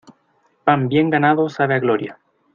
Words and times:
Pan 0.63 0.87
bien 0.89 1.11
ganado, 1.11 1.47
sabe 1.47 1.75
a 1.75 1.79
gloria. 1.79 2.17